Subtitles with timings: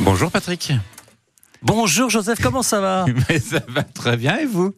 [0.00, 0.72] Bonjour Patrick.
[1.62, 4.74] Bonjour Joseph, comment ça va Mais ça va très bien et vous?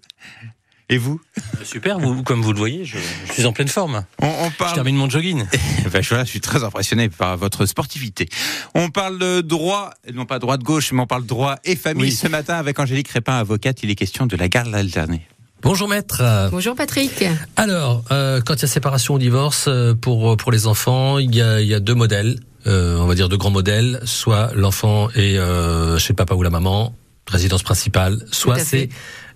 [0.89, 1.21] Et vous?
[1.65, 2.99] Super, vous, comme vous le voyez, je,
[3.29, 4.05] je suis en pleine forme.
[4.21, 4.75] on, on Je parle.
[4.75, 5.45] termine mon jogging.
[5.93, 8.29] Ben, je, je suis très impressionné par votre sportivité.
[8.75, 12.05] On parle de droit, non pas droit de gauche, mais on parle droit et famille.
[12.05, 12.13] Oui.
[12.13, 15.27] Ce matin, avec Angélique Répin, avocate, il est question de la garde alternée.
[15.63, 16.49] Bonjour maître.
[16.51, 17.25] Bonjour Patrick.
[17.57, 21.35] Alors, euh, quand il y a séparation ou divorce euh, pour pour les enfants, il
[21.35, 24.01] y a, il y a deux modèles, euh, on va dire deux grands modèles.
[24.05, 26.95] Soit l'enfant est euh, chez le papa ou la maman,
[27.27, 28.89] résidence principale, soit c'est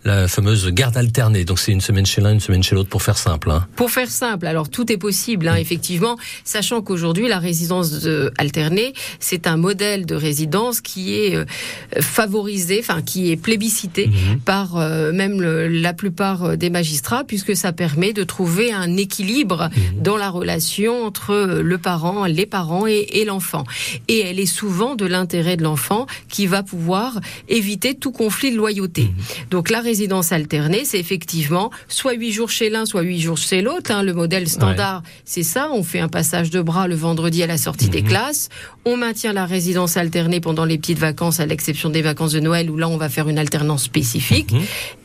[0.06, 1.44] la fameuse garde alternée.
[1.44, 3.50] Donc c'est une semaine chez l'un, une semaine chez l'autre pour faire simple.
[3.50, 3.66] Hein.
[3.76, 8.06] Pour faire simple, alors tout est possible, hein, effectivement, sachant qu'aujourd'hui la résidence
[8.38, 11.44] alternée, c'est un modèle de résidence qui est euh,
[12.00, 14.08] favorisé, enfin qui est plébiscité
[14.44, 18.96] par euh, même le- la plupart euh, des magistrats, puisque ça permet de trouver un
[18.96, 19.70] équilibre
[20.00, 23.64] dans la relation entre le parent, les parents et, et l'enfant.
[24.06, 28.56] Et elle est souvent de l'intérêt de l'enfant qui va pouvoir éviter tout conflit de
[28.56, 29.10] loyauté.
[29.50, 29.95] Donc la résidence
[30.32, 33.90] alternée, c'est effectivement soit huit jours chez l'un, soit huit jours chez l'autre.
[33.90, 34.02] hein.
[34.02, 35.68] Le modèle standard, c'est ça.
[35.72, 38.48] On fait un passage de bras le vendredi à la sortie des classes.
[38.84, 42.70] On maintient la résidence alternée pendant les petites vacances, à l'exception des vacances de Noël,
[42.70, 44.50] où là, on va faire une alternance spécifique.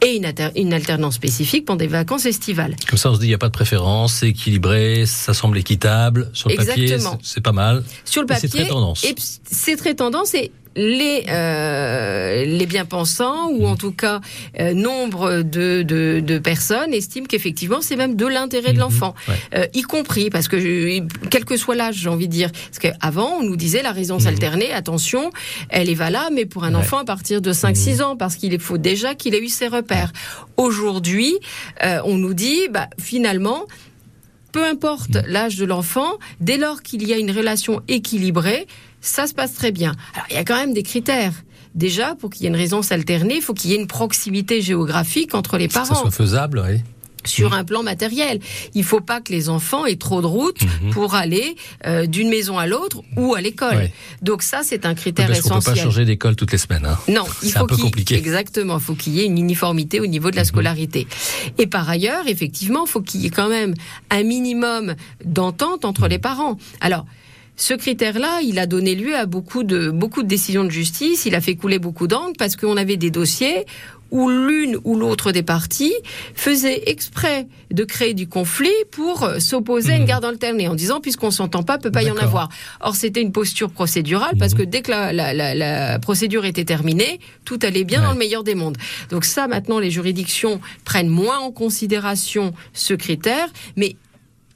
[0.05, 2.75] Et une, alter- une alternance spécifique pendant des vacances estivales.
[2.87, 5.57] Comme ça, on se dit il n'y a pas de préférence, c'est équilibré, ça semble
[5.57, 6.29] équitable.
[6.33, 7.17] Sur le papier, Exactement.
[7.23, 7.83] c'est- c'est pas mal.
[8.05, 9.05] Sur le Et c'est papier, très tendance.
[9.45, 14.21] c'est très tendance et les euh, les bien-pensants ou en tout cas
[14.59, 19.35] euh, nombre de, de, de personnes estiment qu'effectivement c'est même de l'intérêt de l'enfant, ouais.
[19.55, 22.79] Euh, y compris parce que je- quel que soit l'âge, j'ai envie de dire, parce
[22.79, 25.31] qu'avant on nous disait la résidence alternée, attention,
[25.69, 26.79] elle est valable, mais pour un Ouais.
[26.79, 30.13] enfant à partir de 5-6 ans, parce qu'il faut déjà qu'il ait eu ses repères.
[30.57, 31.35] Aujourd'hui,
[31.83, 33.65] euh, on nous dit, bah, finalement,
[34.51, 38.67] peu importe l'âge de l'enfant, dès lors qu'il y a une relation équilibrée,
[39.01, 39.93] ça se passe très bien.
[40.13, 41.33] Alors, il y a quand même des critères.
[41.73, 44.61] Déjà, pour qu'il y ait une résidence alternée, il faut qu'il y ait une proximité
[44.61, 46.81] géographique entre les Que ça parents soit faisable, oui.
[47.25, 48.39] Sur un plan matériel.
[48.73, 50.59] Il faut pas que les enfants aient trop de route
[50.91, 53.75] pour aller euh, d'une maison à l'autre ou à l'école.
[53.75, 53.93] Ouais.
[54.21, 55.85] Donc ça, c'est un critère Parce qu'on peut pas essentiel.
[55.85, 56.85] changer d'école toutes les semaines.
[56.85, 56.97] Hein.
[57.07, 58.15] Non, il C'est un faut peu compliqué.
[58.15, 61.07] exactement, il faut qu'il y ait une uniformité au niveau de la scolarité.
[61.57, 63.73] Et par ailleurs, effectivement, il faut qu'il y ait quand même
[64.09, 64.95] un minimum
[65.25, 66.57] d'entente entre les parents.
[66.79, 67.05] Alors,
[67.57, 71.25] ce critère-là, il a donné lieu à beaucoup de beaucoup de décisions de justice.
[71.25, 73.65] Il a fait couler beaucoup d'encre parce qu'on avait des dossiers
[74.11, 75.93] où l'une ou l'autre des parties
[76.35, 80.99] faisait exprès de créer du conflit pour euh, s'opposer à une garde alternée en disant
[80.99, 82.49] puisqu'on s'entend pas, peut pas y en avoir.
[82.81, 86.65] Or, c'était une posture procédurale parce que dès que la, la, la, la procédure était
[86.65, 88.05] terminée, tout allait bien Ouais.
[88.07, 88.77] dans le meilleur des mondes.
[89.09, 93.95] Donc ça, maintenant, les juridictions prennent moins en considération ce critère, mais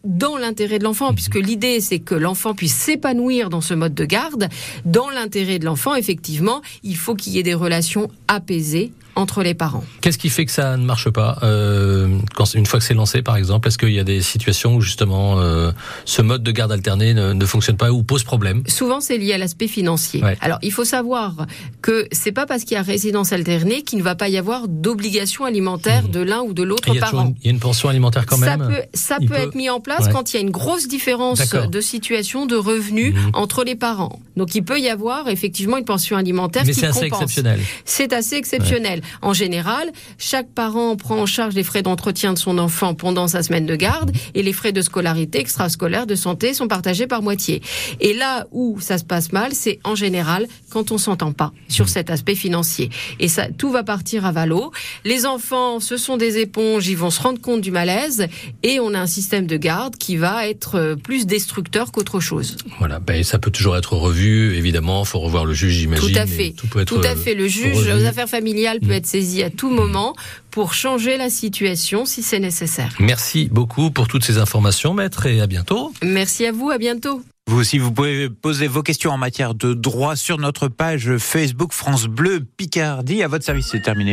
[0.03, 1.15] dans l'intérêt de l'enfant, Mhm.
[1.15, 4.49] puisque l'idée c'est que l'enfant puisse s'épanouir dans ce mode de garde.
[4.85, 9.53] Dans l'intérêt de l'enfant, effectivement, il faut qu'il y ait des relations apaisées entre les
[9.53, 9.83] parents.
[10.01, 13.21] Qu'est-ce qui fait que ça ne marche pas euh, quand, Une fois que c'est lancé,
[13.21, 15.71] par exemple, est-ce qu'il y a des situations où justement euh,
[16.05, 18.63] ce mode de garde alternée ne, ne fonctionne pas ou pose problème?
[18.67, 20.21] Souvent, c'est lié à l'aspect financier.
[20.23, 20.37] Ouais.
[20.41, 21.33] Alors, il faut savoir
[21.81, 24.67] que c'est pas parce qu'il y a résidence alternée qu'il ne va pas y avoir
[24.67, 27.33] d'obligation alimentaire de l'un ou de l'autre parent.
[27.41, 29.69] il y a une pension alimentaire quand ça même peut, ça peut peut- être mis
[29.69, 30.11] en place Ouais.
[30.11, 33.31] quand il y a une grosse différence de situation de revenus Mhm.
[33.33, 34.19] entre les parents.
[34.35, 37.59] Donc il peut y avoir effectivement une pension alimentaire Mais qui c'est assez exceptionnel.
[37.85, 39.01] C'est assez exceptionnel.
[39.21, 43.43] En général, chaque parent prend en charge les frais d'entretien de son enfant pendant sa
[43.43, 47.61] semaine de garde et les frais de scolarité extrascolaire de santé sont partagés par moitié.
[47.99, 51.89] Et là où ça se passe mal, c'est en général quand on s'entend pas sur
[51.89, 52.89] cet aspect financier.
[53.19, 54.71] Et ça, tout va partir à valo.
[55.03, 58.27] Les enfants, ce sont des éponges, ils vont se rendre compte du malaise
[58.63, 62.57] et on a un système de garde qui va être euh, plus destructeur qu'autre chose.
[62.79, 66.11] Voilà, ben, ça peut toujours être revu, évidemment, faut revoir le juge, j'imagine.
[66.11, 66.51] Tout à fait.
[66.51, 67.33] Tout, peut être, Tout à euh, fait.
[67.33, 67.91] Le juge revu.
[67.91, 68.91] aux affaires familiales peut.
[68.95, 70.15] Être saisi à tout moment
[70.51, 72.95] pour changer la situation si c'est nécessaire.
[72.99, 75.93] Merci beaucoup pour toutes ces informations, maître, et à bientôt.
[76.01, 77.21] Merci à vous, à bientôt.
[77.47, 81.73] Vous aussi, vous pouvez poser vos questions en matière de droit sur notre page Facebook
[81.73, 83.21] France Bleu Picardie.
[83.21, 84.03] À votre service, c'est terminé.